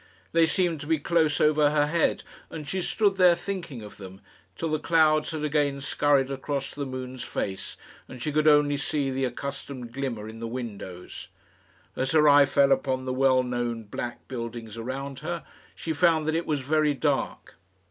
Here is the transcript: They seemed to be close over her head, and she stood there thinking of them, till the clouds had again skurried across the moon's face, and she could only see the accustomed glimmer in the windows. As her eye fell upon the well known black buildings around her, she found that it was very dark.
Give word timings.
They 0.31 0.47
seemed 0.47 0.81
to 0.81 0.87
be 0.87 0.97
close 0.97 1.39
over 1.39 1.69
her 1.69 1.85
head, 1.85 2.23
and 2.49 2.67
she 2.67 2.81
stood 2.81 3.17
there 3.17 3.35
thinking 3.35 3.83
of 3.83 3.97
them, 3.97 4.19
till 4.55 4.69
the 4.71 4.79
clouds 4.79 5.29
had 5.29 5.45
again 5.45 5.79
skurried 5.79 6.31
across 6.31 6.73
the 6.73 6.87
moon's 6.87 7.23
face, 7.23 7.77
and 8.07 8.19
she 8.19 8.31
could 8.31 8.47
only 8.47 8.77
see 8.77 9.11
the 9.11 9.25
accustomed 9.25 9.91
glimmer 9.93 10.27
in 10.27 10.39
the 10.39 10.47
windows. 10.47 11.27
As 11.95 12.13
her 12.13 12.27
eye 12.27 12.47
fell 12.47 12.71
upon 12.71 13.05
the 13.05 13.13
well 13.13 13.43
known 13.43 13.83
black 13.83 14.27
buildings 14.27 14.75
around 14.75 15.19
her, 15.19 15.43
she 15.75 15.93
found 15.93 16.27
that 16.27 16.33
it 16.33 16.47
was 16.47 16.61
very 16.61 16.95
dark. 16.95 17.57